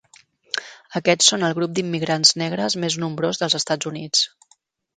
Aquests 0.99 1.27
són 1.33 1.45
el 1.49 1.53
grup 1.59 1.75
d'immigrants 1.79 2.33
negres 2.43 2.79
més 2.85 2.99
nombrós 3.07 3.43
dels 3.43 3.61
Estats 3.63 3.93
Units. 3.95 4.27